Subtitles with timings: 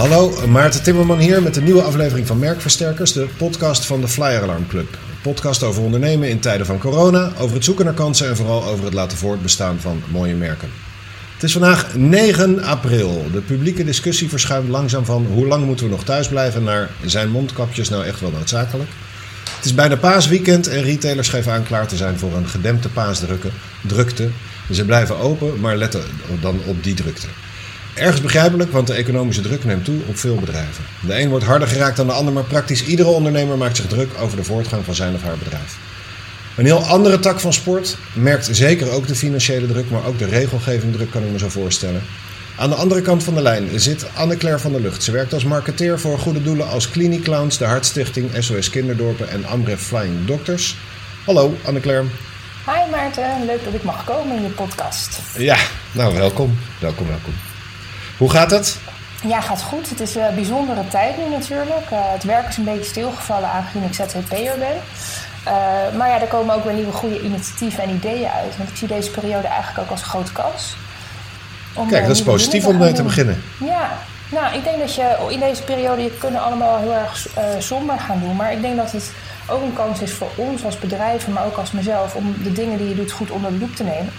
[0.00, 4.42] Hallo, Maarten Timmerman hier met een nieuwe aflevering van Merkversterkers, de podcast van de Flyer
[4.42, 4.92] Alarm Club.
[4.92, 8.64] Een podcast over ondernemen in tijden van corona, over het zoeken naar kansen en vooral
[8.64, 10.68] over het laten voortbestaan van mooie merken.
[11.34, 13.26] Het is vandaag 9 april.
[13.32, 17.30] De publieke discussie verschuift langzaam van hoe lang moeten we nog thuis blijven naar zijn
[17.30, 18.90] mondkapjes nou echt wel noodzakelijk.
[19.56, 24.28] Het is bijna paasweekend en retailers geven aan klaar te zijn voor een gedempte paasdrukte.
[24.70, 26.02] Ze blijven open, maar letten
[26.40, 27.26] dan op die drukte.
[27.94, 30.84] Ergens begrijpelijk, want de economische druk neemt toe op veel bedrijven.
[31.06, 34.10] De een wordt harder geraakt dan de ander, maar praktisch iedere ondernemer maakt zich druk
[34.20, 35.76] over de voortgang van zijn of haar bedrijf.
[36.56, 40.24] Een heel andere tak van sport merkt zeker ook de financiële druk, maar ook de
[40.24, 42.02] regelgeving druk, kan ik me zo voorstellen.
[42.56, 45.02] Aan de andere kant van de lijn zit Anne-Claire van der Lucht.
[45.02, 49.44] Ze werkt als marketeer voor goede doelen als Clinic Clowns, de Hartstichting, SOS Kinderdorpen en
[49.44, 50.76] Amref Flying Doctors.
[51.26, 52.04] Hallo Anne-Claire.
[52.66, 55.20] Hi Maarten, leuk dat ik mag komen in je podcast.
[55.36, 55.56] Ja,
[55.92, 56.58] nou welkom.
[56.80, 57.49] Welkom, welkom.
[58.20, 58.78] Hoe gaat het?
[59.26, 59.90] Ja, gaat goed.
[59.90, 61.90] Het is een bijzondere tijd nu natuurlijk.
[61.92, 64.76] Uh, het werk is een beetje stilgevallen aangezien ik ZZP'er ben.
[65.46, 68.56] Uh, maar ja, er komen ook weer nieuwe goede initiatieven en ideeën uit.
[68.56, 70.76] Want ik zie deze periode eigenlijk ook als een grote kans.
[71.74, 73.42] Om Kijk, dat is positief om mee te beginnen.
[73.58, 73.90] Ja,
[74.30, 77.98] nou, ik denk dat je in deze periode, je kunnen allemaal heel erg uh, somber
[77.98, 78.36] gaan doen.
[78.36, 79.12] Maar ik denk dat het
[79.48, 82.78] ook een kans is voor ons als bedrijven, maar ook als mezelf, om de dingen
[82.78, 84.12] die je doet goed onder de loep te nemen.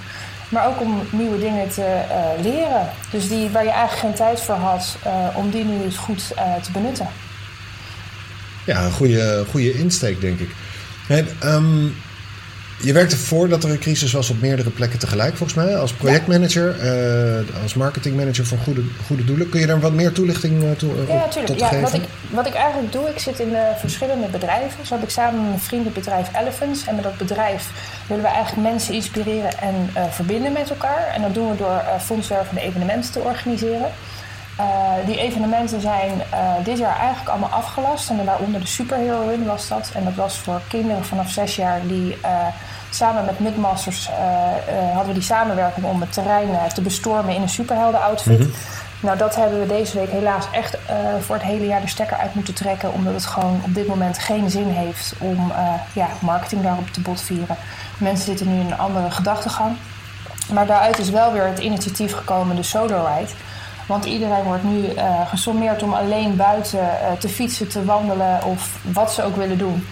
[0.52, 2.90] Maar ook om nieuwe dingen te uh, leren.
[3.12, 6.32] Dus die waar je eigenlijk geen tijd voor had, uh, om die nu eens goed
[6.36, 7.08] uh, te benutten.
[8.66, 10.50] Ja, een goede, goede insteek, denk ik.
[11.08, 11.96] En, um,
[12.82, 15.78] je werkte voordat er een crisis was op meerdere plekken tegelijk, volgens mij.
[15.78, 17.44] Als projectmanager, ja.
[17.62, 19.50] als marketingmanager voor goede, goede doelen.
[19.50, 21.60] Kun je daar wat meer toelichting toe, ja, natuurlijk.
[21.60, 21.82] ja, geven?
[21.82, 24.86] Wat ik, wat ik eigenlijk doe, ik zit in verschillende bedrijven.
[24.86, 26.86] Zo heb ik samen een vriendenbedrijf Elephants.
[26.86, 27.70] En met dat bedrijf
[28.08, 31.12] willen we eigenlijk mensen inspireren en uh, verbinden met elkaar.
[31.16, 33.92] En dat doen we door uh, fondswervende evenementen te organiseren.
[34.62, 36.22] Uh, die evenementen zijn
[36.64, 38.10] dit jaar eigenlijk allemaal afgelast.
[38.10, 39.92] En daaronder de Superhero Run was dat.
[39.94, 42.18] En dat was voor kinderen vanaf zes jaar die
[42.90, 44.10] samen met Midmasters
[44.94, 48.40] hadden we die samenwerking om het terrein te bestormen in een superhelden outfit.
[48.40, 48.54] Mm -hmm.
[49.00, 50.78] Nou, dat hebben we deze week helaas echt
[51.20, 52.94] voor het hele jaar de stekker uit moeten trekken.
[52.94, 55.52] Omdat het gewoon op dit moment geen zin heeft om
[55.94, 57.56] ja, marketing daarop te botvieren.
[57.98, 59.76] Mensen zitten nu in een andere gedachtegang.
[60.54, 63.32] Maar daaruit is wel weer het initiatief gekomen, de Solo Ride.
[63.88, 69.14] Want iedereen wordt nu uh, gesommeerd om alleen buiten te fietsen, te wandelen of wat
[69.14, 69.88] ze ook willen doen.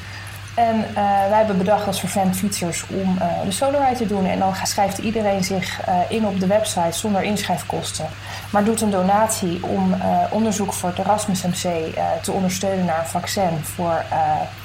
[0.53, 0.95] En uh,
[1.29, 4.25] wij hebben bedacht als vervent fietsers om de soloride te doen.
[4.25, 5.79] En dan schrijft iedereen zich
[6.09, 8.05] in op de website zonder inschrijfkosten.
[8.49, 9.95] Maar doet een donatie om
[10.31, 14.03] onderzoek voor het Erasmus MC te ondersteunen naar een vaccin voor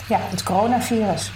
[0.06, 1.32] ja, het coronavirus.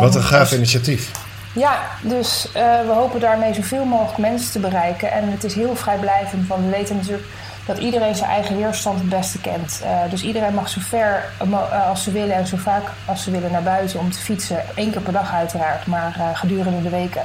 [0.00, 1.10] Wat een gaaf initiatief.
[1.58, 5.12] Ja, dus we hopen daarmee zoveel mogelijk mensen te bereiken.
[5.12, 7.28] En het is heel vrijblijvend, want we weten natuurlijk
[7.68, 9.80] dat iedereen zijn eigen weerstand het beste kent.
[9.84, 13.30] Uh, dus iedereen mag zo ver uh, als ze willen en zo vaak als ze
[13.30, 14.62] willen naar buiten om te fietsen.
[14.74, 17.22] Eén keer per dag uiteraard, maar gedurende de weken.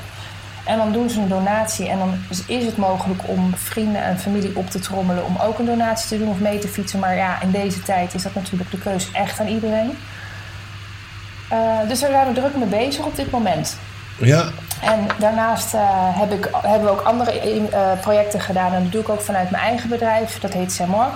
[0.65, 2.13] En dan doen ze een donatie en dan
[2.47, 6.17] is het mogelijk om vrienden en familie op te trommelen om ook een donatie te
[6.17, 6.99] doen of mee te fietsen.
[6.99, 9.97] Maar ja, in deze tijd is dat natuurlijk de keuze echt aan iedereen.
[11.87, 13.77] dus daar zijn we druk mee bezig op dit moment.
[14.17, 14.43] Ja.
[14.81, 15.81] En daarnaast uh,
[16.19, 18.73] heb ik, hebben we ook andere uh, projecten gedaan.
[18.73, 20.39] En dat doe ik ook vanuit mijn eigen bedrijf.
[20.39, 21.09] Dat heet Semor.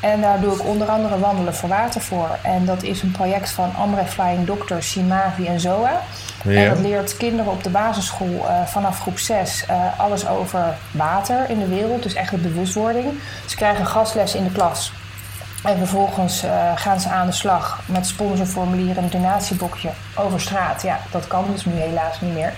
[0.00, 2.38] En daar doe ik onder andere Wandelen voor Water voor.
[2.42, 6.00] En dat is een project van Amref Flying Doctors, Simavi en ZOA.
[6.44, 6.62] Ja.
[6.62, 9.64] En dat leert kinderen op de basisschool uh, vanaf groep 6
[9.96, 12.02] alles over water in de wereld.
[12.02, 13.06] Dus echt de bewustwording.
[13.46, 14.92] Ze krijgen gastles in de klas.
[15.62, 20.82] En vervolgens uh, gaan ze aan de slag met sponsorformulieren en een donatieboekje over straat.
[20.82, 22.52] Ja, dat kan dus nu helaas niet meer.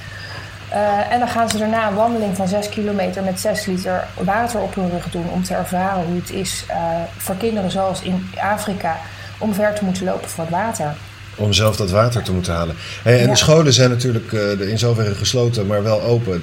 [0.72, 4.60] Uh, en dan gaan ze daarna een wandeling van 6 kilometer met 6 liter water
[4.60, 5.28] op hun rug doen.
[5.30, 6.76] Om te ervaren hoe het is uh,
[7.16, 8.96] voor kinderen zoals in Afrika
[9.38, 10.94] om ver te moeten lopen voor het water.
[11.36, 12.76] Om zelf dat water te moeten halen.
[13.02, 13.30] Hey, en ja.
[13.30, 16.42] de scholen zijn natuurlijk in zoverre gesloten, maar wel open.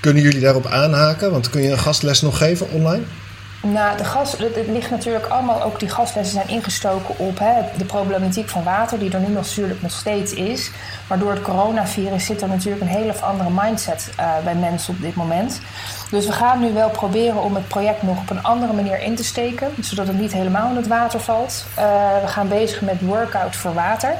[0.00, 1.30] kunnen jullie daarop aanhaken?
[1.30, 3.02] Want kun je een gastles nog geven online?
[3.72, 7.84] Nou, de gas, het, ligt natuurlijk allemaal, ook die gaslessen zijn ingestoken op hè, de
[7.84, 10.70] problematiek van water, die er nu natuurlijk nog steeds is.
[11.08, 15.00] Maar door het coronavirus zit er natuurlijk een hele andere mindset uh, bij mensen op
[15.00, 15.60] dit moment.
[16.10, 19.14] Dus we gaan nu wel proberen om het project nog op een andere manier in
[19.14, 21.66] te steken, zodat het niet helemaal in het water valt.
[21.78, 21.84] Uh,
[22.20, 24.14] we gaan bezig met workout voor water.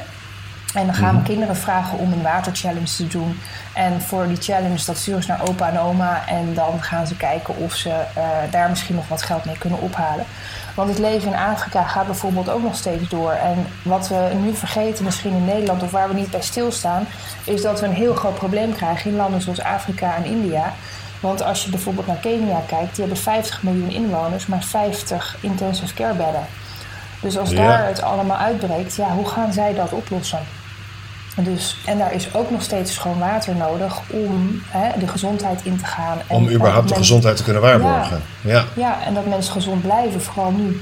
[0.77, 3.39] En dan gaan we kinderen vragen om een waterchallenge te doen.
[3.73, 6.27] En voor die challenge, dat sturen ze naar opa en oma.
[6.27, 9.81] En dan gaan ze kijken of ze uh, daar misschien nog wat geld mee kunnen
[9.81, 10.25] ophalen.
[10.75, 13.31] Want het leven in Afrika gaat bijvoorbeeld ook nog steeds door.
[13.31, 17.07] En wat we nu vergeten, misschien in Nederland, of waar we niet bij stilstaan,
[17.43, 20.73] is dat we een heel groot probleem krijgen in landen zoals Afrika en India.
[21.19, 25.93] Want als je bijvoorbeeld naar Kenia kijkt, die hebben 50 miljoen inwoners, maar 50 intensive
[25.93, 26.45] care bedden.
[27.19, 27.67] Dus als Ja.
[27.67, 30.39] daar het allemaal uitbreekt, ja, hoe gaan zij dat oplossen?
[31.43, 35.77] Dus, en daar is ook nog steeds schoon water nodig om hè, de gezondheid in
[35.77, 36.17] te gaan.
[36.27, 38.21] En, Om en überhaupt de gezondheid te kunnen waarborgen.
[38.41, 38.63] Ja.
[38.75, 40.81] ja, en dat mensen gezond blijven, vooral nu.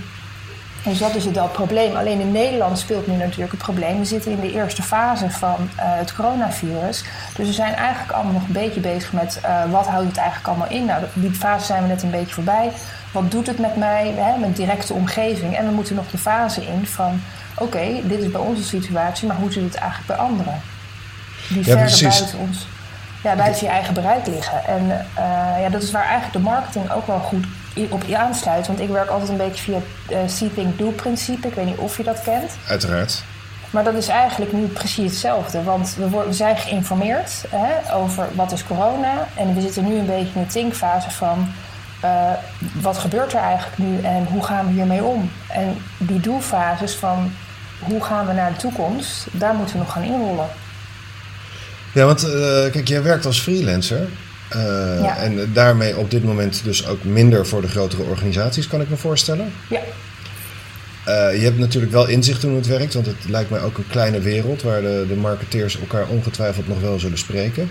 [0.83, 1.95] Dus dat is het probleem.
[1.95, 3.99] Alleen in Nederland speelt nu natuurlijk het probleem.
[3.99, 7.03] We zitten in de eerste fase van eh, het coronavirus.
[7.35, 10.47] Dus we zijn eigenlijk allemaal nog een beetje bezig met eh, wat houdt het eigenlijk
[10.47, 10.85] allemaal in.
[10.85, 12.71] Nou, die fase zijn we net een beetje voorbij.
[13.21, 15.55] Wat doet het met mij, hè, mijn directe omgeving?
[15.55, 17.21] En we moeten nog de fase in van...
[17.57, 20.61] oké, dit is bij onze situatie, maar hoe zit het eigenlijk bij anderen?
[21.49, 22.19] Die verder precies.
[22.19, 22.65] buiten ons
[23.25, 24.65] ja, buiten je eigen bereik liggen.
[24.65, 27.45] En eh, ja, dat is waar eigenlijk de marketing ook wel goed
[27.89, 28.67] op je aansluit.
[28.67, 31.47] Want ik werk altijd een beetje via het eh, See, Think, Do principe.
[31.47, 32.51] Ik weet niet of je dat kent.
[32.67, 33.23] Uiteraard.
[33.69, 35.63] Maar dat is eigenlijk nu precies hetzelfde.
[35.63, 39.27] Want we, worden, we zijn geïnformeerd hè, over wat is corona.
[39.35, 41.53] En we zitten nu een beetje in de thinkfase van...
[41.99, 42.31] eh,
[42.81, 45.31] wat gebeurt er eigenlijk nu en hoe gaan we hiermee om?
[45.47, 47.31] En die doelfases van
[47.79, 49.27] hoe gaan we naar de toekomst...
[49.31, 50.47] daar moeten we nog gaan inrollen.
[51.91, 54.07] Ja, want eh, kijk, jij werkt als freelancer.
[54.49, 55.17] eh, Ja.
[55.17, 58.95] En daarmee op dit moment dus ook minder voor de grotere organisaties, kan ik me
[58.95, 59.53] voorstellen.
[59.69, 59.79] Ja,
[61.29, 63.87] je hebt natuurlijk wel inzicht in hoe het werkt, want het lijkt mij ook een
[63.87, 67.69] kleine wereld waar de, de marketeers elkaar ongetwijfeld nog wel zullen spreken.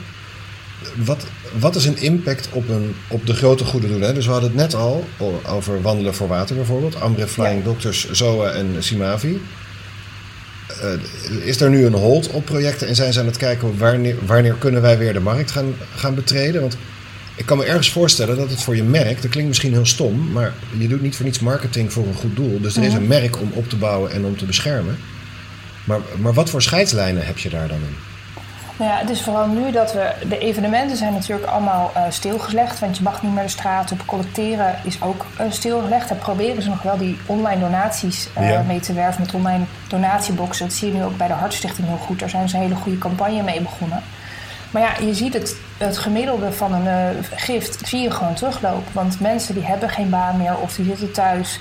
[1.04, 1.24] Wat,
[1.58, 4.08] wat is een impact op, een, op de grote goede doelen?
[4.08, 4.14] hè?
[4.14, 5.04] Dus we hadden het net al
[5.46, 7.00] over wandelen voor water bijvoorbeeld.
[7.00, 7.64] Amref Flying Ja.
[7.64, 9.40] Doctors, ZOA en Simavi.
[10.80, 14.16] Eh, is er nu een hold op projecten en zijn ze aan het kijken wanneer,
[14.26, 16.60] wanneer kunnen wij weer de markt gaan, gaan betreden?
[16.60, 16.76] Want
[17.36, 20.32] ik kan me ergens voorstellen dat het voor je merk, dat klinkt misschien heel stom,
[20.32, 22.60] maar je doet niet voor niets marketing voor een goed doel.
[22.60, 24.98] Dus er is een merk om op te bouwen en om te beschermen.
[25.84, 28.13] Maar, maar wat voor scheidslijnen heb je daar dan in?
[28.76, 30.12] Nou ja, het is vooral nu dat we.
[30.28, 32.78] De evenementen zijn natuurlijk allemaal eh, stilgelegd.
[32.78, 34.06] Want je mag niet meer de straat op.
[34.06, 36.08] Collecteren is ook eh, stilgelegd.
[36.08, 38.62] Daar proberen ze nog wel die online donaties eh, Ja.
[38.62, 40.66] mee te werven met online donatieboxen.
[40.66, 42.18] Dat zie je nu ook bij de Hartstichting heel goed.
[42.18, 44.02] Daar zijn ze een hele goede campagne mee begonnen.
[44.70, 48.92] Maar ja, je ziet het, het gemiddelde van een gift zie je gewoon teruglopen.
[48.92, 51.58] Want mensen die hebben geen baan meer of die zitten thuis.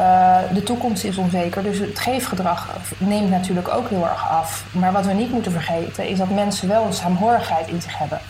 [0.00, 2.68] Eh, de toekomst is onzeker, dus het geefgedrag
[2.98, 4.64] neemt natuurlijk ook heel erg af.
[4.72, 8.20] Maar wat we niet moeten vergeten is dat mensen wel een saamhorigheid in zich hebben.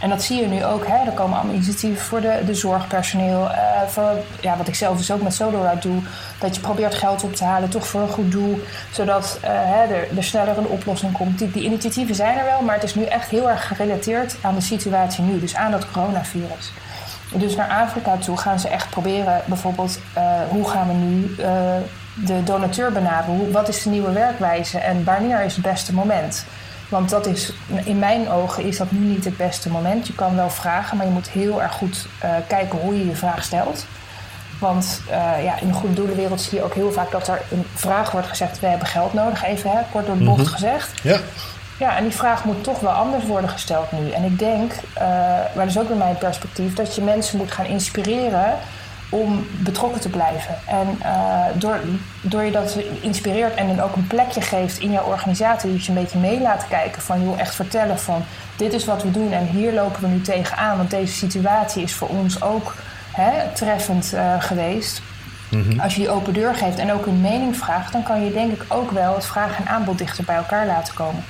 [0.00, 0.86] En dat zie je nu ook.
[0.86, 1.06] Hè?
[1.06, 3.50] Er komen allemaal initiatieven voor de, de zorgpersoneel.
[3.50, 4.10] eh, voor,
[4.40, 6.00] ja, wat ik zelf dus ook met Sodorite doe.
[6.38, 8.60] Dat je probeert geld op te halen, toch voor een goed doel.
[8.92, 11.38] Zodat eh, hè, er, er sneller een oplossing komt.
[11.38, 14.54] Die, die initiatieven zijn er wel, maar het is nu echt heel erg gerelateerd aan
[14.54, 15.40] de situatie nu.
[15.40, 16.72] Dus aan dat coronavirus.
[17.34, 21.76] Dus naar Afrika toe gaan ze echt proberen, bijvoorbeeld, eh, hoe gaan we nu eh,
[22.14, 23.36] de donateur benaderen?
[23.36, 26.44] Hoe, wat is de nieuwe werkwijze en wanneer is het beste moment?
[26.88, 27.52] Want dat is,
[27.84, 30.06] in mijn ogen is dat nu niet het beste moment.
[30.06, 33.16] Je kan wel vragen, maar je moet heel erg goed eh, kijken hoe je je
[33.16, 33.84] vraag stelt.
[34.60, 35.02] Want
[35.42, 38.26] ja, in de goede doelenwereld zie je ook heel vaak dat er een vraag wordt
[38.26, 41.02] gezegd: we hebben geld nodig, even hè, kort door de bocht gezegd.
[41.02, 41.18] Ja,
[41.82, 44.10] Ja, en die vraag moet toch wel anders worden gesteld nu.
[44.10, 45.06] En ik denk, eh,
[45.54, 48.58] maar dat is ook in mijn perspectief, dat je mensen moet gaan inspireren
[49.08, 50.54] om betrokken te blijven.
[50.66, 51.78] En eh, door,
[52.20, 55.92] door je dat inspireert en dan ook een plekje geeft in jouw organisatie, dat je
[55.92, 58.24] een beetje mee laat kijken van, joh, echt vertellen van,
[58.56, 61.94] dit is wat we doen en hier lopen we nu tegenaan, want deze situatie is
[61.94, 62.74] voor ons ook
[63.12, 65.02] hè, treffend eh, geweest.
[65.82, 68.52] Als je die open deur geeft en ook een mening vraagt, dan kan je denk
[68.52, 71.24] ik ook wel het vraag en aanbod dichter bij elkaar laten komen.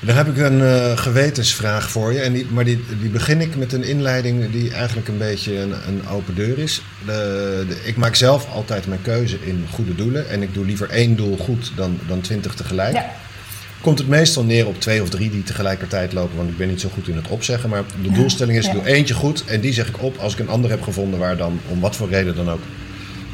[0.00, 2.20] Dan heb ik een eh, gewetensvraag voor je.
[2.20, 5.72] En die, maar die, die begin ik met een inleiding die eigenlijk een beetje een,
[5.88, 6.82] een open deur is.
[7.06, 10.28] De, de- ik maak zelf altijd mijn keuze in goede doelen.
[10.28, 12.94] En ik doe liever één doel goed dan, dan twintig tegelijk.
[12.94, 13.10] Ja.
[13.80, 16.80] Komt het meestal neer op twee of drie die tegelijkertijd lopen, want ik ben niet
[16.80, 17.68] zo goed in het opzeggen.
[17.68, 20.38] Maar de doelstelling is: ik doe eentje goed en die zeg ik op als ik
[20.38, 22.60] een ander heb gevonden waar dan, om wat voor reden dan ook,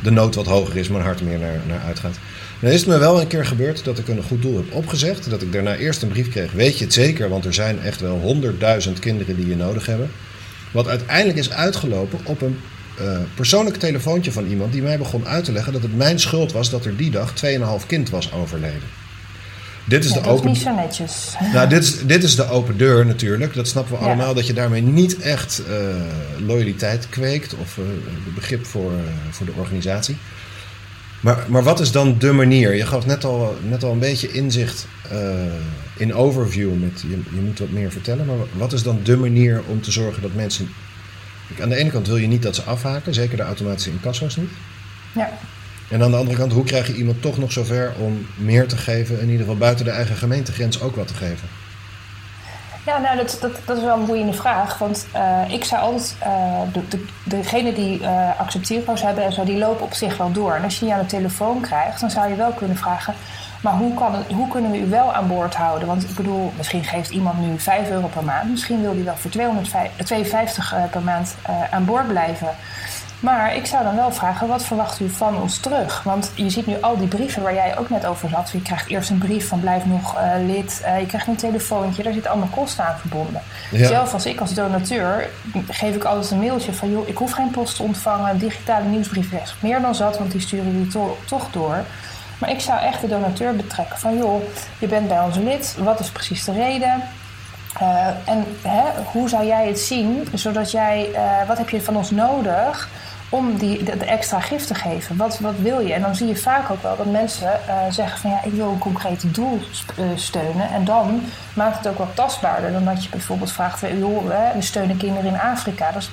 [0.05, 2.19] de nood wat hoger is, mijn hart meer naar, naar uitgaat.
[2.61, 5.31] Dan is het me wel een keer gebeurd dat ik een goed doel heb opgezegd.
[5.31, 6.53] Dat ik daarna eerst een brief kreeg.
[6.53, 7.29] Weet je het zeker?
[7.29, 10.11] Want er zijn echt wel honderdduizend kinderen die je nodig hebben.
[10.73, 12.59] Wat uiteindelijk is uitgelopen op een
[12.99, 16.53] eh, persoonlijk telefoontje van iemand die mij begon uit te leggen dat het mijn schuld
[16.53, 17.33] was dat er die dag
[17.81, 19.04] 2,5 kind was overleden.
[19.87, 21.35] Dit is Ja, de dat is open niet zo netjes.
[21.53, 23.55] nou, dit is, dit is de open deur natuurlijk.
[23.55, 24.07] Dat snappen we Ja.
[24.07, 24.35] allemaal.
[24.35, 25.75] Dat je daarmee niet echt eh,
[26.47, 27.85] loyaliteit kweekt of eh,
[28.35, 28.99] begrip voor, eh,
[29.31, 30.17] voor de organisatie.
[31.21, 32.75] Maar, maar wat is dan de manier?
[32.75, 34.87] Je gaf net al, net al een beetje inzicht
[35.97, 36.73] in overview.
[36.75, 38.27] Met, je, je moet wat meer vertellen.
[38.27, 40.69] Maar wat is dan de manier om te zorgen dat mensen...
[41.61, 43.15] Aan de ene kant wil je niet dat ze afhaken.
[43.15, 44.51] Zeker de automatische incasso's niet.
[45.13, 45.29] Ja.
[45.91, 48.77] En aan de andere kant, hoe krijg je iemand toch nog zover om meer te
[48.77, 49.21] geven?
[49.21, 51.49] In ieder geval buiten de eigen gemeentegrens ook wat te geven.
[52.87, 54.79] Ja, nou, dat, dat, is wel een boeiende vraag.
[54.79, 56.17] Want uh, ik zou altijd...
[56.23, 58.41] Uh, de, de, degene die uh,
[59.03, 60.55] hebben en zo, die lopen op zich wel door.
[60.55, 63.15] En als je je aan de telefoon krijgt, dan zou je wel kunnen vragen...
[63.63, 65.89] Maar hoe, kan hoe kunnen we u wel aan boord houden?
[65.89, 68.51] Want ik bedoel, misschien geeft iemand nu 5 euro per maand.
[68.51, 71.35] Misschien wil die wel voor 252 per maand
[71.71, 72.49] aan boord blijven.
[73.25, 76.03] Maar ik zou dan wel vragen, wat verwacht u van ons terug?
[76.03, 78.51] Want je ziet nu al die brieven waar jij ook net over zat.
[78.51, 80.83] Je krijgt eerst een brief van blijf nog uh, lid.
[80.85, 83.43] Uh, je krijgt een telefoontje, daar zit allemaal kosten aan verbonden.
[83.71, 83.87] Ja.
[83.87, 85.29] Zelf als ik als donateur
[85.69, 86.91] geef ik altijd een mailtje van...
[86.91, 90.19] joh, ik hoef geen post te ontvangen, een digitale nieuwsbrief is meer dan zat...
[90.19, 91.85] want die sturen jullie to toch door.
[92.39, 94.17] Maar ik zou echt de donateur betrekken van...
[94.17, 94.43] joh,
[94.79, 97.03] je bent bij ons lid, wat is precies de reden...
[97.83, 101.11] Uh, en hè, hoe zou jij het zien, zodat jij,
[101.47, 102.89] wat heb je van ons nodig
[103.35, 105.17] om die, de, extra gift te geven.
[105.17, 105.93] Wat, wat wil je?
[105.93, 108.71] En dan zie je vaak ook wel dat mensen uh, zeggen van ja, ik wil
[108.71, 109.61] een concreet doel
[109.99, 110.71] uh, steunen.
[110.71, 111.23] En dan
[111.55, 115.41] maakt het ook wat tastbaarder dan dat je bijvoorbeeld vraagt, joh, we steunen kinderen in
[115.41, 115.93] Afrika.
[115.93, 116.11] Dat is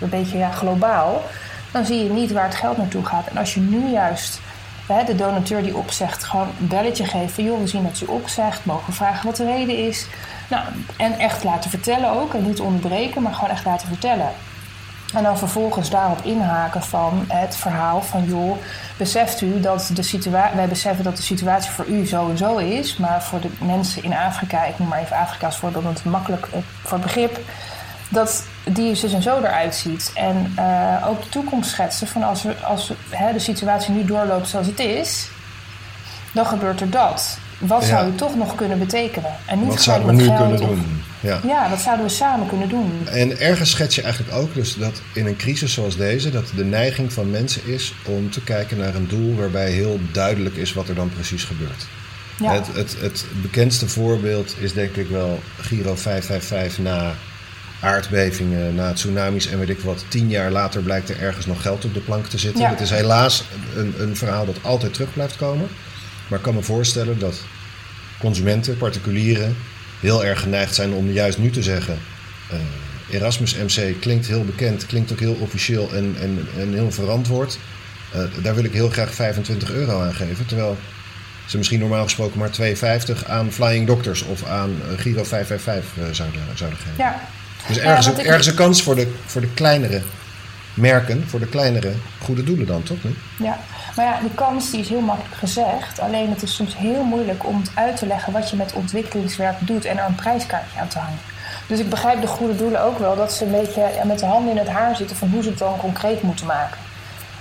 [0.00, 1.22] een beetje ja, globaal.
[1.72, 3.26] Dan zie je niet waar het geld naartoe gaat.
[3.26, 4.40] En als je nu juist
[4.86, 8.06] hè, de donateur die opzegt, gewoon een belletje geeft van joh, we zien dat u
[8.06, 10.06] opzegt, mogen vragen wat de reden is.
[10.50, 10.64] Nou,
[10.96, 14.30] en echt laten vertellen ook, en niet onderbreken, maar gewoon echt laten vertellen.
[15.14, 18.56] En dan vervolgens daarop inhaken van het verhaal van joh,
[18.96, 22.56] beseft u dat de situatie, wij beseffen dat de situatie voor u zo en zo
[22.56, 25.96] is, maar voor de mensen in Afrika, ik noem maar even Afrika als voorbeeld, want
[25.96, 27.38] het makkelijk eh, voor begrip,
[28.08, 30.10] dat die zus en zo eruit ziet.
[30.14, 34.04] En uh, ook de toekomst schetsen van als, we, als we, hè, de situatie nu
[34.04, 35.30] doorloopt zoals het is,
[36.32, 37.38] dan gebeurt er dat.
[37.58, 37.88] Wat ja.
[37.88, 39.30] zou u toch nog kunnen betekenen?
[39.46, 40.97] En niet wat zouden we nu kunnen doen?
[41.20, 41.40] Ja.
[41.44, 43.06] ja, wat zouden we samen kunnen doen?
[43.08, 46.30] En ergens schets je eigenlijk ook dus dat in een crisis zoals deze...
[46.30, 49.34] dat de neiging van mensen is om te kijken naar een doel...
[49.34, 51.86] waarbij heel duidelijk is wat er dan precies gebeurt.
[52.38, 52.52] Ja.
[52.52, 57.14] Het, het, het bekendste voorbeeld is denk ik wel Giro 555 na
[57.80, 60.04] aardbevingen, na tsunamis en weet ik wat.
[60.08, 62.60] Tien jaar later blijkt er ergens nog geld op de plank te zitten.
[62.60, 62.70] Ja.
[62.70, 63.44] Het is helaas
[63.76, 65.68] een, een verhaal dat altijd terug blijft komen.
[66.28, 67.42] Maar ik kan me voorstellen dat
[68.18, 69.56] consumenten, particulieren,
[70.00, 71.98] heel erg geneigd zijn om juist nu te zeggen.
[72.52, 72.58] Uh,
[73.10, 77.58] Erasmus MC klinkt heel bekend, klinkt ook heel officieel en, en, en heel verantwoord.
[78.16, 80.46] Uh, daar wil ik heel graag 25 euro aan geven.
[80.46, 80.76] Terwijl
[81.46, 82.50] ze misschien normaal gesproken maar
[83.20, 86.94] 2,50 aan Flying Doctors of aan uh, Giro 555 zouden, zouden geven.
[86.98, 87.20] Ja.
[87.68, 90.02] Dus ergens, ja, ergens een kans voor de, voor de kleinere
[90.80, 91.92] merken, voor de kleinere
[92.22, 92.96] goede doelen dan, toch?
[93.36, 93.58] Ja,
[93.96, 96.00] maar ja, die kans die is heel makkelijk gezegd.
[96.00, 99.84] Alleen het is soms heel moeilijk om uit te leggen wat je met ontwikkelingswerk doet
[99.84, 101.18] en er een prijskaartje aan te hangen.
[101.66, 104.50] Dus ik begrijp de goede doelen ook wel dat ze een beetje met de handen
[104.50, 106.78] in het haar zitten van hoe ze het dan concreet moeten maken.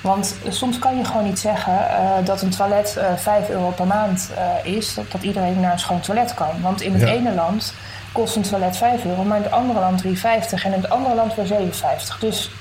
[0.02, 3.70] Want soms kan je gewoon niet zeggen uh, dat een toilet uh, eh, 5 euro
[3.70, 6.62] per maand uh, is, dat, dat, iedereen naar een schoon toilet kan.
[6.62, 7.08] Want in het ja.
[7.08, 7.74] ene land
[8.12, 11.16] kost een toilet 5 euro, maar in het andere land 3,50 en in het andere
[11.16, 12.20] land weer 7,50.
[12.20, 12.52] Dus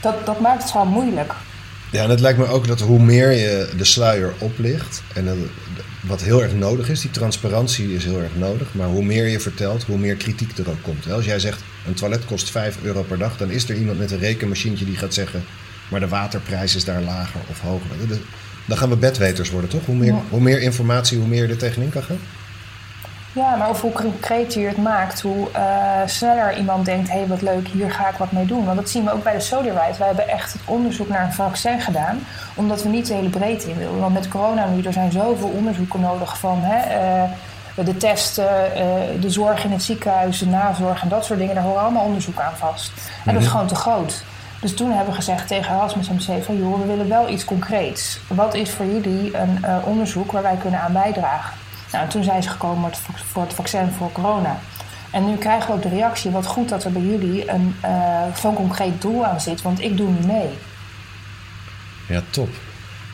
[0.00, 1.32] dat, dat maakt het gewoon moeilijk.
[1.90, 5.36] Ja, en het lijkt me ook dat hoe meer je de sluier oplicht, en dat,
[6.00, 9.40] wat heel erg nodig is, die transparantie is heel erg nodig, maar hoe meer je
[9.40, 11.12] vertelt, hoe meer kritiek er ook komt.
[11.12, 14.10] Als jij zegt een toilet kost 5 euro per dag, dan is er iemand met
[14.10, 15.44] een rekenmachientje die gaat zeggen,
[15.90, 17.86] maar de waterprijs is daar lager of hoger.
[18.66, 19.84] Dan gaan we bedweters worden, toch?
[19.84, 22.18] Hoe meer, hoe meer informatie, hoe meer je er tegenin kan gaan.
[23.32, 27.26] Ja, maar of hoe concreter je het maakt, hoe uh, sneller iemand denkt: hé, hey,
[27.26, 28.64] wat leuk, hier ga ik wat mee doen.
[28.64, 29.98] Want dat zien we ook bij de Sodierwide.
[29.98, 32.20] Wij hebben echt het onderzoek naar een vaccin gedaan,
[32.54, 34.00] omdat we niet de hele breedte in wilden.
[34.00, 38.82] Want met corona nu, er zijn zoveel onderzoeken nodig van hè, uh, de testen, uh,
[39.20, 41.54] de zorg in het ziekenhuis, de nazorg en dat soort dingen.
[41.54, 42.92] Daar horen allemaal onderzoek aan vast.
[43.24, 44.22] En dat is gewoon te groot.
[44.60, 48.20] Dus toen hebben we gezegd tegen Erasmus MC van joh, we willen wel iets concreets.
[48.28, 51.67] Wat is voor jullie een onderzoek waar wij kunnen aan bijdragen?
[51.92, 52.90] Nou, toen zijn ze gekomen
[53.32, 54.58] voor het vaccin voor corona.
[55.10, 58.22] En nu krijgen we ook de reactie: wat goed dat er bij jullie een, uh,
[58.36, 60.48] zo'n concreet doel aan zit, want ik doe nu mee.
[62.08, 62.48] Ja, top.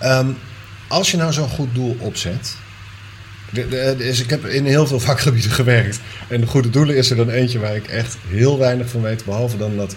[0.02, 0.38] Um,
[0.88, 2.56] als je nou zo'n goed doel opzet.
[3.50, 6.00] De, de, dus ik heb in heel veel vakgebieden gewerkt.
[6.28, 9.24] En de goede doelen is er dan eentje waar ik echt heel weinig van weet.
[9.24, 9.96] Behalve dan dat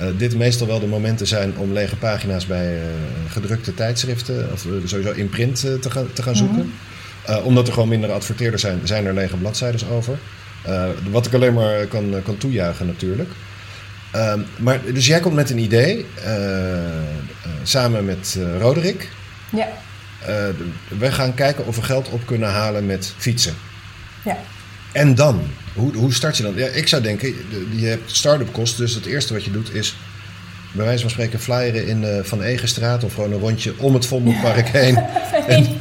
[0.00, 2.82] uh, dit meestal wel de momenten zijn om lege pagina's bij uh,
[3.28, 4.52] gedrukte tijdschriften.
[4.52, 6.56] of sowieso in print te, gaan, te gaan zoeken.
[6.56, 6.89] Mm -hmm.
[7.28, 10.18] Uh, omdat er gewoon minder adverteerders zijn, zijn er lege bladzijden over.
[10.68, 13.30] Uh, wat ik alleen maar kan, kan toejuichen natuurlijk.
[14.14, 16.06] Uh, maar, dus jij komt met een idee,
[17.62, 19.08] samen met Roderick.
[19.50, 19.68] Ja.
[20.98, 23.54] we gaan kijken of we geld op kunnen halen met fietsen.
[24.24, 24.36] Ja.
[24.92, 25.42] En dan?
[25.74, 26.54] Hoe, hoe start je dan?
[26.54, 27.34] Ja, ik zou denken,
[27.76, 29.96] je hebt start-up kosten, dus het eerste wat je doet is
[30.72, 34.06] bij wijze van spreken flyeren in de Van Egenstraat of gewoon een rondje om het
[34.06, 34.96] Vondelpark heen.
[35.48, 35.80] en,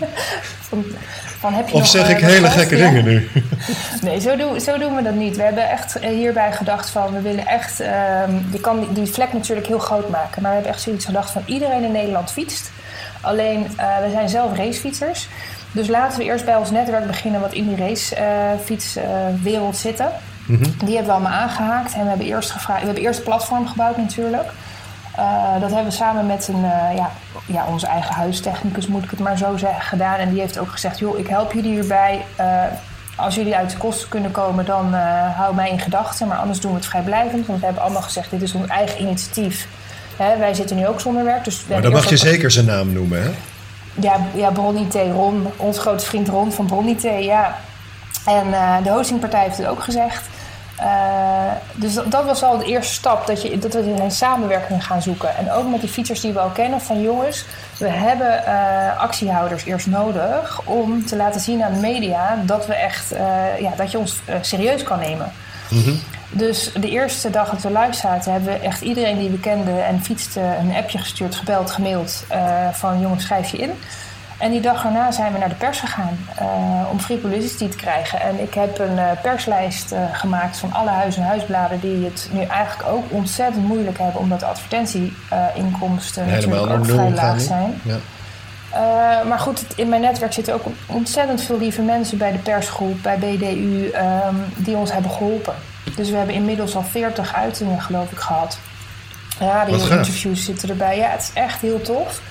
[1.39, 2.89] Van, heb je Of nog, zeg eh, ik hele gekke Ja.
[2.89, 3.29] dingen nu?
[4.01, 5.35] Nee, zo doen, zo doen we dat niet.
[5.35, 7.79] We hebben echt eh, hierbij gedacht van, we willen echt...
[7.79, 10.41] ehm, je kan die, die vlek natuurlijk heel groot maken.
[10.41, 12.71] Maar we hebben echt zoiets gedacht van, iedereen in Nederland fietst.
[13.21, 15.27] Alleen, eh, we zijn zelf racefietsers.
[15.71, 20.11] Dus laten we eerst bij ons netwerk beginnen wat in die racefietswereld zitten.
[20.85, 21.93] Die hebben we allemaal aangehaakt.
[21.93, 24.49] En we hebben eerst, gevraagd, we hebben eerst een platform gebouwd natuurlijk.
[25.19, 27.11] Eh, dat hebben we samen met een, eh, ja,
[27.45, 30.17] ja, onze eigen huistechnicus, moet ik het maar zo zeggen, gedaan.
[30.19, 32.25] En die heeft ook gezegd, joh, ik help jullie hierbij.
[32.35, 32.63] Eh,
[33.15, 34.93] als jullie uit de kosten kunnen komen, dan
[35.35, 36.27] hou mij in gedachten.
[36.27, 37.47] Maar anders doen we het vrijblijvend.
[37.47, 39.67] Want we hebben allemaal gezegd, dit is ons eigen initiatief.
[40.17, 41.43] Hè, wij zitten nu ook zonder werk.
[41.43, 43.29] Dus Maar dan mag je zeker zijn naam noemen, hè?
[43.93, 44.93] ja, ja Bronnie T.
[44.93, 47.01] Ron, onze grote vriend Ron van Bronnie T.
[47.01, 47.57] Ja.
[48.25, 48.45] En
[48.83, 50.27] de hostingpartij heeft het ook gezegd.
[50.79, 54.85] Eh, dus dat, dat was al de eerste stap, dat, je, dat we een samenwerking
[54.85, 55.37] gaan zoeken.
[55.37, 57.45] En ook met die fietsers die we al kennen, van jongens,
[57.77, 62.73] we hebben eh, actiehouders eerst nodig om te laten zien aan de media dat, we
[62.73, 65.31] echt, eh, ja, dat je ons serieus kan nemen.
[66.31, 69.85] Dus de eerste dag dat we live zaten, hebben we echt iedereen die we kenden
[69.85, 72.25] en fietste een appje gestuurd, gebeld, gemaild
[72.71, 73.71] van jongens schrijf je in.
[74.39, 76.45] En die dag erna zijn we naar de pers gegaan eh,
[76.91, 78.21] om free publicity te krijgen.
[78.21, 82.29] En ik heb een eh, perslijst eh, gemaakt van alle huis- en huisbladen die het
[82.31, 87.81] nu eigenlijk ook ontzettend moeilijk hebben, omdat de advertentieinkomsten Helemaal natuurlijk ook vrij laag zijn.
[87.83, 87.95] Ja.
[89.27, 93.01] Maar goed, het- in mijn netwerk zitten ook ontzettend veel lieve mensen bij de persgroep,
[93.03, 95.53] bij BDU, ehm, die ons hebben geholpen.
[95.95, 98.57] Dus we hebben inmiddels al 40 uitingen, geloof ik, gehad.
[99.39, 100.97] Radio-interviews zitten erbij.
[100.97, 102.21] Ja, het is echt heel tof.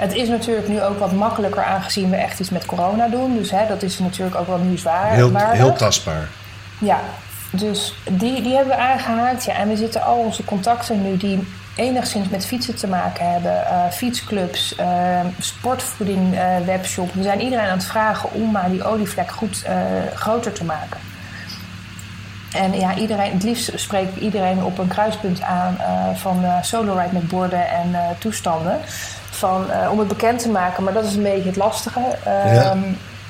[0.00, 3.36] Het is natuurlijk nu ook wat makkelijker aangezien we echt iets met corona doen.
[3.36, 5.14] Dus hè, dat is natuurlijk ook wel nieuwswaardig.
[5.14, 6.28] Heel, heel tastbaar.
[6.78, 7.00] Ja,
[7.50, 9.44] dus die, die hebben we aangehaakt.
[9.44, 13.66] Ja, en we zitten al onze contacten nu die enigszins met fietsen te maken hebben.
[13.66, 17.12] eh, fietsclubs, eh, sportvoeding, eh, webshop.
[17.12, 19.64] We zijn iedereen aan het vragen om maar die olievlek goed
[20.14, 21.00] groter te maken.
[22.52, 25.76] En ja, iedereen, het liefst spreek ik iedereen op een kruispunt aan
[26.16, 28.80] van solo ride met borden en toestanden.
[29.40, 32.00] Van, eh, om het bekend te maken, maar dat is een beetje het lastige.
[32.24, 32.76] Ehm, Ja.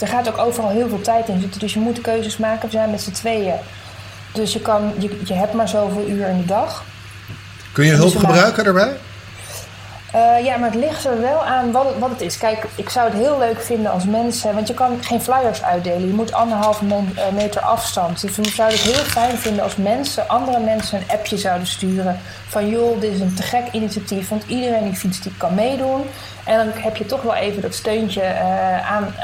[0.01, 2.65] Er gaat ook overal heel veel tijd in zitten, dus je moet keuzes maken.
[2.67, 3.55] We zijn met z'n tweeën.
[4.33, 6.85] Dus je, kan, je, je hebt maar zoveel uur in de dag.
[7.73, 8.93] Kun je Dus hulp gebruiken daarbij?
[10.13, 12.39] Eh, ja, maar het ligt er wel aan wat het, wat het is.
[12.39, 14.55] Kijk, ik zou het heel leuk vinden als mensen...
[14.55, 16.07] Want je kan geen flyers uitdelen.
[16.07, 18.21] Je moet anderhalve eh, meter afstand.
[18.21, 20.29] Dus ik zou het heel fijn vinden als mensen...
[20.29, 22.19] andere mensen een appje zouden sturen...
[22.49, 24.29] van joh, dit is een te gek initiatief...
[24.29, 26.03] want iedereen die fietst, die kan meedoen.
[26.45, 29.15] En dan heb je toch wel even dat steuntje eh, aan,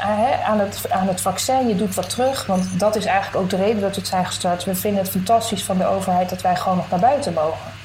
[0.45, 1.67] aan, het, aan het vaccin.
[1.67, 4.25] Je doet wat terug, want dat is eigenlijk ook de reden dat we het zijn
[4.25, 4.63] gestart.
[4.63, 6.29] We vinden het fantastisch van de overheid...
[6.29, 7.76] dat wij gewoon nog naar buiten mogen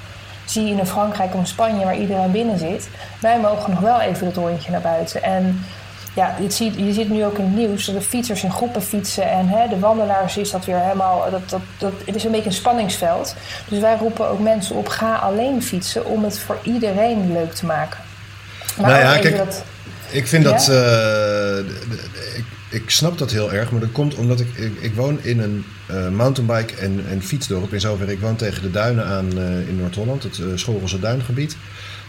[0.44, 2.88] zie je in Frankrijk of Spanje waar iedereen binnen zit.
[3.20, 5.22] Wij mogen nog wel even dat rondje naar buiten.
[5.22, 5.64] En
[6.14, 8.82] ja, je ziet, je ziet nu ook in het nieuws dat de fietsers in groepen
[8.82, 9.30] fietsen.
[9.30, 11.30] En hè, de wandelaars is dat weer helemaal.
[11.30, 13.34] Dat, dat, dat, het is een beetje een spanningsveld.
[13.68, 17.66] Dus wij roepen ook mensen op: ga alleen fietsen om het voor iedereen leuk te
[17.66, 17.98] maken.
[18.76, 19.62] Maar Nou ja, even kijk, dat-
[20.10, 20.50] Ik vind Ja?
[20.50, 20.68] dat.
[20.68, 21.58] eh,
[22.36, 24.48] ik, ik snap dat heel erg, maar dat komt omdat ik.
[24.80, 27.72] Ik, woon in een eh, mountainbike- en, en fietsdorp.
[27.72, 31.56] In zoverre, ik woon tegen de duinen aan eh, in Noord-Holland, het uh, Schorelse duingebied.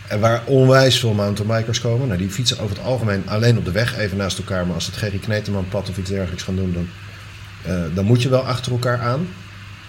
[0.08, 2.08] En waar onwijs veel mountainbikers komen.
[2.08, 4.66] Nou, die fietsen over het algemeen alleen op de weg, even naast elkaar.
[4.66, 6.88] Maar als het Gerry Kneteman pad of iets dergelijks gaan doen, dan,
[7.62, 9.28] eh, dan moet je wel achter elkaar aan.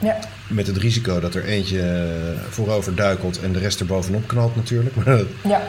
[0.01, 0.19] ja.
[0.48, 4.57] Met het risico dat er eentje eh, voorover duikelt en de rest er bovenop knalt
[4.57, 4.94] natuurlijk.
[5.44, 5.62] Ja.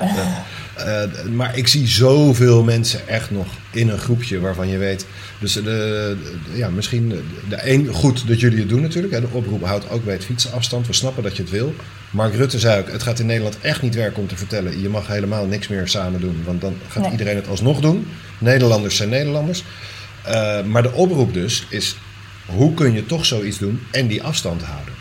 [0.80, 5.06] uh, maar ik zie zoveel mensen echt nog in een groepje waarvan je weet.
[5.40, 6.18] Dus de, de
[6.54, 9.14] ja, misschien de, de een, goed dat jullie het doen natuurlijk.
[9.14, 9.22] Hè.
[9.22, 10.88] De oproep houdt ook bij het fietsen afstand.
[10.88, 11.74] We snappen dat je het wil.
[12.12, 14.82] Mark Rutte zei ook: het gaat in Nederland echt niet werken om te vertellen.
[14.82, 17.12] Je mag helemaal niks meer samen doen, want dan gaat Nee.
[17.12, 18.08] iedereen het alsnog doen.
[18.38, 19.64] Nederlanders zijn Nederlanders.
[20.28, 21.96] Uh, maar de oproep dus is:
[22.46, 24.94] hoe kun je toch zoiets doen en die afstand houden?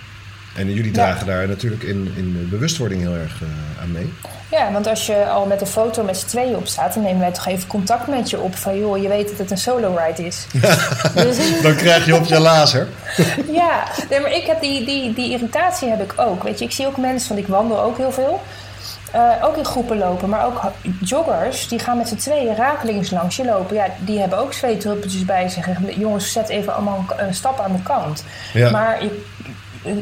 [0.55, 1.33] En jullie dragen ja.
[1.33, 3.49] daar natuurlijk in, in bewustwording heel erg uh,
[3.83, 4.13] aan mee.
[4.51, 7.21] Ja, want als je al met een foto met z'n tweeën op staat, dan nemen
[7.21, 8.57] wij toch even contact met je op.
[8.57, 10.47] Van joh, je weet dat het een solo ride is.
[11.15, 12.89] dus, dan krijg je op je laser.
[13.53, 16.43] ja, nee, maar ik heb die, die, die irritatie heb ik ook.
[16.43, 18.43] Weet je, ik zie ook mensen, want ik wandel ook heel veel.
[19.15, 20.61] Uh, ook in groepen lopen, maar ook
[21.01, 23.77] joggers die gaan met z'n tweeën rakelings langs je lopen.
[23.77, 25.69] Ja, die hebben ook zweetdruppeltjes bij zich.
[25.97, 28.25] Jongens, zet even allemaal een, stap aan de kant.
[28.53, 28.71] Ja.
[28.71, 29.23] Maar je,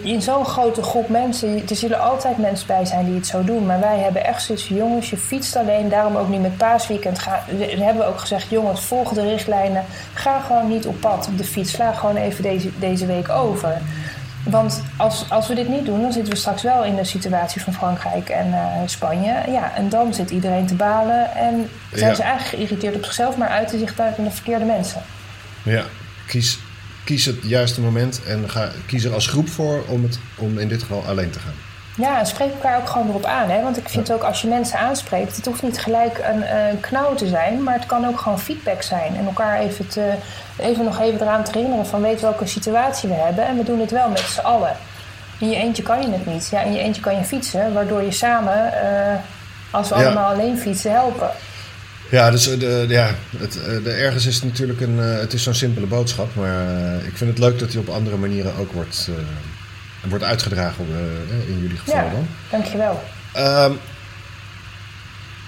[0.03, 3.67] in zo'n grote groep mensen, er zullen altijd mensen bij zijn die het zo doen.
[3.67, 5.89] Maar wij hebben echt zoiets van, jongens, je fietst alleen.
[5.89, 9.85] Daarom ook nu met paasweekend ga, hebben we ook gezegd, jongens, volg de richtlijnen.
[10.15, 11.73] Ga gewoon niet op pad op de fiets.
[11.73, 13.81] Sla gewoon even deze, deze week over.
[14.43, 17.61] Want als, als we dit niet doen, dan zitten we straks wel in de situatie
[17.61, 19.43] van Frankrijk en uh, Spanje.
[19.51, 22.17] Ja, en dan zit iedereen te balen en zijn ja.
[22.17, 25.03] ze eigenlijk geïrriteerd op zichzelf, maar uiten zich daar in de verkeerde mensen.
[25.63, 25.85] Ja,
[26.27, 26.59] kies,
[27.05, 30.69] kies het juiste moment en ga, kies er als groep voor om, het, om in
[30.69, 31.72] dit geval alleen te gaan.
[31.97, 33.51] Ja, en spreek elkaar ook gewoon erop aan.
[33.51, 33.63] Hè?
[33.63, 37.15] Want ik vind ook als je mensen aanspreekt, het hoeft niet gelijk een, een knauw
[37.15, 39.17] te zijn, maar het kan ook gewoon feedback zijn.
[39.17, 40.13] En elkaar even, te,
[40.59, 43.47] even nog even eraan te herinneren van weet welke situatie we hebben.
[43.47, 44.77] En we doen het wel met z'n allen.
[45.39, 46.49] In je eentje kan je het niet.
[46.51, 49.15] Ja, in je eentje kan je fietsen, waardoor je samen, uh,
[49.71, 50.05] als we Ja.
[50.05, 51.31] allemaal alleen fietsen, helpen.
[52.11, 55.33] Ja, dus eh, de, ja, het, eh, de, ergens is het natuurlijk een, eh, het
[55.33, 58.53] is zo'n simpele boodschap, maar eh, ik vind het leuk dat die op andere manieren
[58.61, 59.09] ook wordt,
[60.03, 62.27] eh, wordt uitgedragen eh, in jullie geval Ja, dan.
[62.51, 63.03] dankjewel.
[63.33, 63.73] Ehm,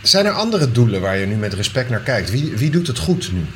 [0.03, 2.31] zijn er andere doelen waar je nu met respect naar kijkt?
[2.31, 3.47] Wie, wie doet het goed nu?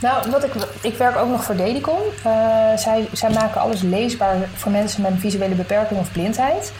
[0.00, 1.98] Nou, wat ik, ik werk ook nog voor Dedicon.
[2.22, 2.32] Eh,
[2.76, 6.72] zij, zij maken alles leesbaar voor mensen met een visuele beperking of blindheid.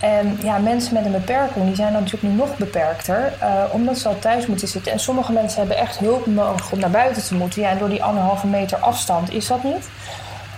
[0.00, 3.98] En ja, mensen met een beperking die zijn dan natuurlijk nu nog beperkter, eh, omdat
[3.98, 4.92] ze al thuis moeten zitten.
[4.92, 7.62] En sommige mensen hebben echt hulp nodig om naar buiten te moeten.
[7.62, 9.88] Ja, en door die anderhalve meter afstand is dat niet.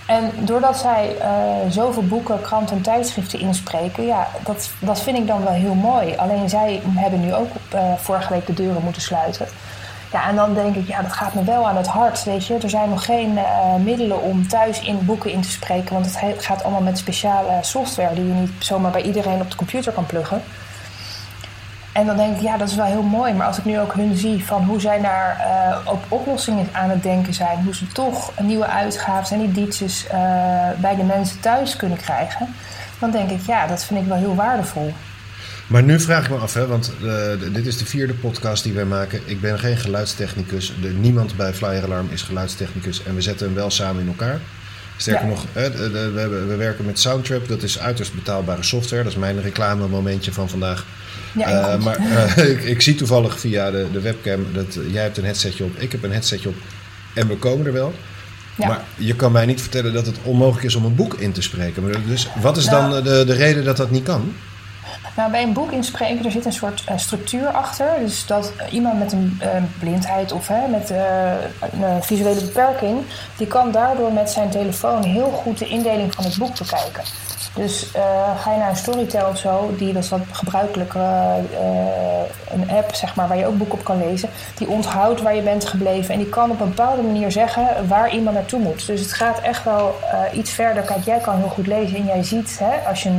[0.09, 1.29] En doordat zij eh,
[1.69, 6.15] zoveel boeken, kranten en tijdschriften inspreken, ja, dat, dat vind ik dan wel heel mooi.
[6.17, 9.47] Alleen zij hebben nu ook eh, vorige week de deuren moeten sluiten.
[10.11, 12.57] Ja, en dan denk ik, ja, dat gaat me wel aan het hart, weet je.
[12.57, 16.19] Er zijn nog geen eh, middelen om thuis in boeken in te spreken, want het
[16.19, 19.91] he- gaat allemaal met speciale software die je niet zomaar bij iedereen op de computer
[19.91, 20.41] kan pluggen.
[21.91, 23.33] En dan denk ik, ja, dat is wel heel mooi.
[23.33, 26.89] Maar als ik nu ook hun zie van hoe zij daar eh, op oplossingen aan
[26.89, 30.19] het denken zijn, hoe ze toch nieuwe uitgaves en edities eh,
[30.81, 32.47] bij de mensen thuis kunnen krijgen,
[32.99, 34.93] dan denk ik, ja, dat vind ik wel heel waardevol.
[35.67, 38.73] Maar nu vraag ik me af, hè, want eh, dit is de vierde podcast die
[38.73, 39.21] wij maken.
[39.25, 40.73] Ik ben geen geluidstechnicus.
[40.81, 43.03] De, niemand bij Flyer Alarm is geluidstechnicus.
[43.03, 44.39] En we zetten hem wel samen in elkaar.
[44.97, 45.29] Sterker Ja.
[45.29, 47.47] nog, we, werken met Soundtrap.
[47.47, 49.03] Dat is uiterst betaalbare software.
[49.03, 50.85] Dat is mijn reclame momentje van vandaag.
[51.35, 55.17] Ja, Eh, maar eh, ik, ik zie toevallig via de, de webcam dat jij hebt
[55.17, 56.55] een headsetje op, ik heb een headsetje op
[57.15, 57.93] en we komen er wel.
[58.55, 58.67] Ja.
[58.67, 61.41] Maar je kan mij niet vertellen dat het onmogelijk is om een boek in te
[61.41, 62.07] spreken.
[62.07, 64.33] Dus wat is Nou- dan eh, de, de reden dat dat niet kan?
[65.15, 67.87] Nou, bij een boek inspreken, er zit een soort structuur achter.
[67.99, 69.39] Dus dat iemand met een
[69.79, 72.99] blindheid of hè, met een visuele beperking,
[73.37, 77.03] die kan daardoor met zijn telefoon heel goed de indeling van het boek bekijken.
[77.55, 81.33] Dus eh, ga je naar een Storytel of zo, die dat is wat gebruikelijk eh,
[82.51, 85.41] een app zeg maar, waar je ook boeken op kan lezen, die onthoudt waar je
[85.41, 88.87] bent gebleven en die kan op een bepaalde manier zeggen waar iemand naartoe moet.
[88.87, 90.83] Dus het gaat echt wel eh, iets verder.
[90.83, 93.11] Kijk, jij kan heel goed lezen en jij ziet hè, als je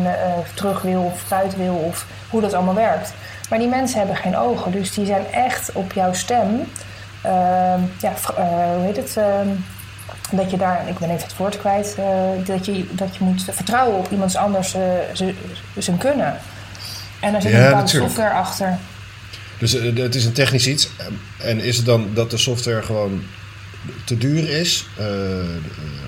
[0.55, 3.12] terug wil of vooruit wil of hoe dat allemaal werkt.
[3.49, 6.69] Maar die mensen hebben geen ogen, dus die zijn echt op jouw stem.
[7.23, 8.12] ehm, ja,
[8.77, 9.16] hoe heet het?
[10.31, 12.05] Dat je daar, ik ben even het woord kwijt, eh,
[12.47, 14.81] dat, je, dat je moet vertrouwen op iemands anders eh,
[15.14, 15.35] ze-
[15.79, 16.38] zijn kunnen.
[17.21, 18.79] En daar zit Ja, een bepaalde software achter.
[19.59, 20.90] Dus eh, het is een technisch iets.
[21.38, 23.23] En is het dan dat de software gewoon
[24.05, 24.87] te duur is?
[24.99, 25.05] Eh,
[25.40, 25.47] eh,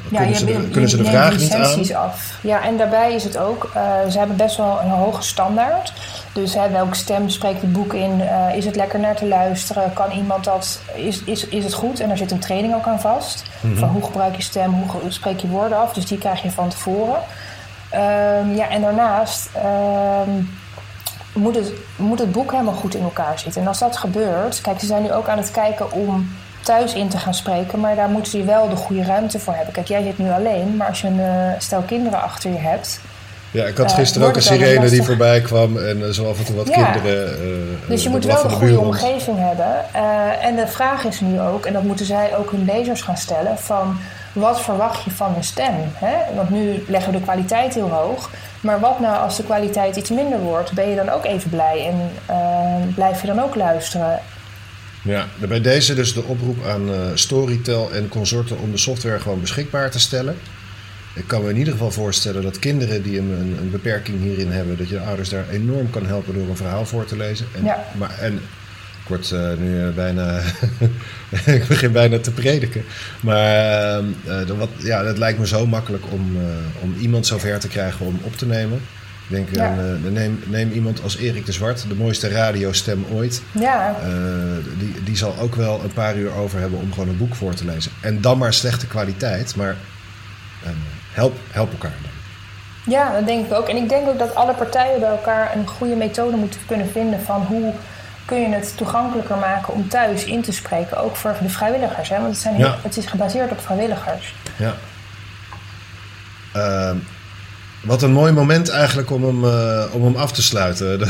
[0.08, 1.60] kunnen, je ze de, neemt- kunnen ze de je vraag niet aan?
[1.60, 2.38] licenties af.
[2.42, 5.92] Ja, en daarbij is het ook, eh, ze hebben best wel een hoge standaard.
[6.32, 8.20] Dus hè, welke stem spreekt het boek in?
[8.20, 9.92] Eh, is het lekker naar te luisteren?
[9.92, 10.80] Kan iemand dat?
[10.94, 12.00] Is, is, is het goed?
[12.00, 13.44] En daar zit een training ook aan vast.
[13.60, 13.76] Mhm.
[13.76, 15.92] Van hoe gebruik je stem, hoe spreek je woorden af?
[15.92, 17.20] Dus die krijg je van tevoren.
[17.90, 20.30] Ehm, ja, en daarnaast ehm,
[21.34, 23.60] moet, het, moet het boek helemaal goed in elkaar zitten.
[23.60, 27.08] En als dat gebeurt, kijk, ze zijn nu ook aan het kijken om thuis in
[27.08, 29.72] te gaan spreken, maar daar moeten ze wel de goede ruimte voor hebben.
[29.72, 33.00] Kijk, jij zit nu alleen, maar als je een eh, stel kinderen achter je hebt,
[33.52, 36.38] Ja, ik had Eh, gisteren ook een sirene die voorbij kwam en eh, zo af
[36.38, 36.90] en toe wat Ja.
[36.92, 37.26] kinderen.
[37.28, 39.92] eh, Dus je moet wel een goede omgeving hebben.
[40.40, 43.58] En de vraag is nu ook, en dat moeten zij ook hun lezers gaan stellen,
[43.58, 43.98] van
[44.32, 45.74] wat verwacht je van een stem?
[45.94, 46.34] Hè?
[46.36, 48.30] Want nu leggen we de kwaliteit heel hoog.
[48.60, 50.72] Maar wat nou als de kwaliteit iets minder wordt?
[50.72, 52.10] Ben je dan ook even blij en
[52.94, 54.18] blijf je dan ook luisteren?
[55.04, 59.90] Ja, bij deze dus de oproep aan Storytel en consorten om de software gewoon beschikbaar
[59.90, 60.38] te stellen.
[61.14, 64.50] Ik kan me in ieder geval voorstellen dat kinderen die een, een, een beperking hierin
[64.50, 67.46] hebben, dat je de ouders daar enorm kan helpen door een verhaal voor te lezen.
[67.56, 67.84] En, Ja.
[67.98, 68.34] maar, en
[69.02, 70.40] ik word eh, nu eh, bijna,
[71.46, 72.84] ik begin bijna te prediken.
[73.20, 76.36] Maar eh, wat, ja, het lijkt me zo makkelijk om,
[76.80, 78.80] om iemand zover te krijgen om op te nemen.
[79.28, 79.74] Ik denk, Ja.
[80.10, 83.42] neem, neem iemand als Erik de Zwart, de mooiste radiostem ooit.
[83.52, 83.96] Ja,
[84.78, 87.54] die, die zal ook wel een paar uur over hebben om gewoon een boek voor
[87.54, 87.92] te lezen.
[88.00, 89.76] En dan maar slechte kwaliteit, maar
[91.12, 92.10] help, help elkaar dan.
[92.94, 93.68] ja, dat denk ik ook.
[93.68, 97.20] En ik denk ook dat alle partijen bij elkaar een goede methode moeten kunnen vinden
[97.22, 97.72] van hoe
[98.24, 100.96] kun je het toegankelijker maken om thuis in te spreken.
[101.02, 102.08] Ook voor de vrijwilligers.
[102.08, 102.16] Hè?
[102.16, 104.34] Want het, zijn heel- het is gebaseerd op vrijwilligers.
[104.56, 104.74] Ja.
[106.52, 106.96] Ehm,
[107.82, 111.00] Wat een mooi moment eigenlijk om hem, uh, om hem af te sluiten.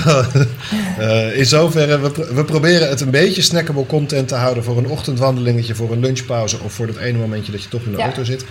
[0.98, 4.88] uh, in zoverre, we, we proberen het een beetje snackable content te houden voor een
[4.88, 8.04] ochtendwandelingetje, voor een lunchpauze of voor dat ene momentje dat je toch in de ja.
[8.04, 8.44] auto zit.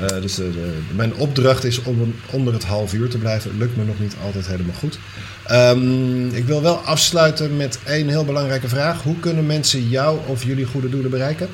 [0.00, 3.58] Uh, dus de, mijn opdracht is om onder het half uur te blijven.
[3.58, 4.98] Lukt me nog niet altijd helemaal goed.
[5.50, 9.02] Um, ik wil wel afsluiten met één heel belangrijke vraag.
[9.02, 11.48] Hoe kunnen mensen jou of jullie goede doelen bereiken?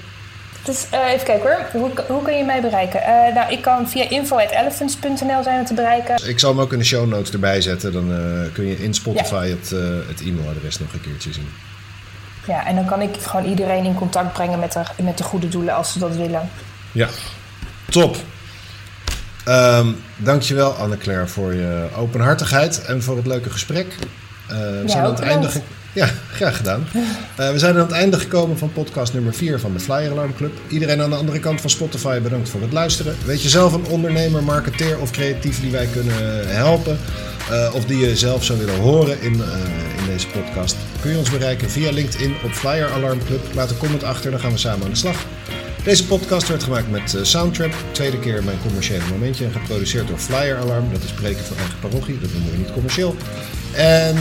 [0.68, 1.81] Dus uh, even kijken hoor.
[1.81, 3.00] Hoe, hoe kun je mij bereiken?
[3.00, 6.28] Uh, nou, ik kan via info.elephants.nl zijn te bereiken.
[6.28, 7.92] Ik zal hem ook in de show notes erbij zetten.
[7.92, 9.57] Dan uh, kun je in Spotify ja.
[9.57, 9.70] het,
[10.09, 11.48] het e-mailadres nog een keertje zien.
[12.46, 15.48] Ja, en dan kan ik gewoon iedereen in contact brengen met de, met de goede
[15.48, 16.50] doelen als ze dat willen.
[16.92, 17.09] Ja,
[17.90, 18.16] top.
[19.48, 23.94] Um, dankjewel Anne-Claire voor je openhartigheid en voor het leuke gesprek.
[24.48, 25.48] We ja, zijn aan het einde
[25.92, 26.87] ja, graag gedaan.
[26.94, 30.35] Uh, we zijn aan het einde gekomen van podcast nummer 4 van de Flyer Alarm
[30.35, 30.53] Club.
[30.68, 33.16] Iedereen aan de andere kant van Spotify bedankt voor het luisteren.
[33.24, 36.98] Weet je zelf een ondernemer, marketeer of creatief die wij kunnen helpen?
[37.51, 39.40] Uh, of die je zelf zou willen horen in, uh,
[39.98, 40.77] in deze podcast?
[41.01, 43.40] Kun je ons bereiken via LinkedIn op Flyer Alarm Club.
[43.55, 45.24] Laat een comment achter, dan gaan we samen aan de slag.
[45.85, 47.72] Deze podcast werd gemaakt met Soundtrap.
[47.92, 49.44] Tweede keer mijn commerciële momentje.
[49.44, 50.92] En geproduceerd door Flyer Alarm.
[50.92, 52.18] Dat is spreken voor eigen parochie.
[52.20, 53.16] Dat noemen we niet commercieel.
[53.74, 54.16] En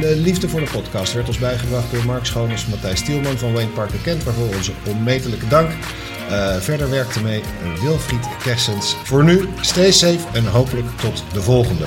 [0.00, 3.70] de liefde voor de podcast werd ons bijgebracht door Mark Schoones, Matthijs Stielman van Wayne
[3.70, 4.24] Parker Kent.
[4.24, 5.70] Waarvoor onze onmetelijke dank.
[6.30, 7.42] Uh, verder werkte mee
[7.80, 8.96] Wilfried Kersens.
[9.04, 11.84] Voor nu, stay safe en hopelijk tot de volgende.